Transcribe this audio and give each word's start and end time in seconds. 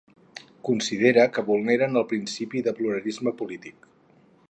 Considera 0.69 1.27
que 1.35 1.45
vulneren 1.51 2.01
el 2.01 2.07
principi 2.15 2.65
de 2.69 2.77
pluralisme 2.81 3.39
polític. 3.45 3.91